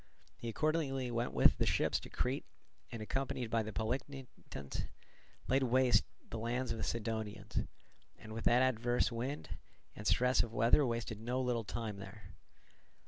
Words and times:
He 0.35 0.49
accordingly 0.49 1.11
went 1.11 1.31
with 1.31 1.59
the 1.59 1.65
ships 1.67 1.99
to 1.99 2.09
Crete, 2.09 2.47
and, 2.91 3.03
accompanied 3.03 3.51
by 3.51 3.61
the 3.61 3.71
Polichnitans, 3.71 4.85
laid 5.47 5.61
waste 5.61 6.05
the 6.27 6.39
lands 6.39 6.71
of 6.71 6.79
the 6.79 6.83
Cydonians; 6.83 7.59
and, 8.17 8.31
what 8.33 8.37
with 8.45 8.47
adverse 8.47 9.11
winds 9.11 9.49
and 9.95 10.07
stress 10.07 10.41
of 10.41 10.53
weather 10.55 10.83
wasted 10.87 11.19
no 11.19 11.39
little 11.39 11.63
time 11.63 11.97
there. 11.97 12.33